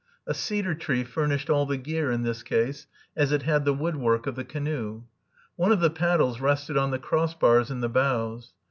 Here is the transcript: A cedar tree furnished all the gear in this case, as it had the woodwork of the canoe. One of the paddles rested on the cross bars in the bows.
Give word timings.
A 0.25 0.33
cedar 0.33 0.73
tree 0.73 1.03
furnished 1.03 1.47
all 1.47 1.67
the 1.67 1.77
gear 1.77 2.09
in 2.11 2.23
this 2.23 2.41
case, 2.41 2.87
as 3.15 3.31
it 3.31 3.43
had 3.43 3.65
the 3.65 3.73
woodwork 3.75 4.25
of 4.25 4.35
the 4.35 4.43
canoe. 4.43 5.03
One 5.57 5.71
of 5.71 5.79
the 5.79 5.91
paddles 5.91 6.41
rested 6.41 6.75
on 6.75 6.89
the 6.89 6.97
cross 6.97 7.35
bars 7.35 7.69
in 7.69 7.81
the 7.81 7.87
bows. 7.89 8.51